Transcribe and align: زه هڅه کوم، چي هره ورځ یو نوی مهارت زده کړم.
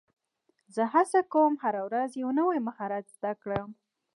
زه 0.75 0.83
هڅه 0.93 1.19
کوم، 1.33 1.51
چي 1.55 1.61
هره 1.63 1.81
ورځ 1.87 2.09
یو 2.21 2.29
نوی 2.39 2.57
مهارت 2.67 3.05
زده 3.15 3.31
کړم. 3.41 3.69